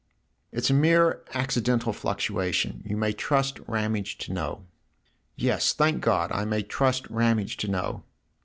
"It's 0.51 0.71
a 0.71 0.73
mere 0.73 1.21
accidental 1.35 1.93
fluctuation. 1.93 2.81
You 2.87 2.97
may 2.97 3.13
trust 3.13 3.59
Ramage 3.67 4.17
to 4.25 4.33
know." 4.33 4.65
"Yes, 5.35 5.73
thank 5.73 6.01
God, 6.01 6.31
I 6.31 6.43
may 6.43 6.63
trust 6.63 7.07
Ramage 7.11 7.55
to 7.57 7.67
know 7.67 8.03